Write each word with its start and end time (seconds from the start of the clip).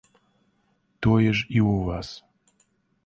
Тое 1.05 1.31
ж 1.41 1.45
і 1.57 1.59
ў 1.67 1.77
вас. 1.91 2.09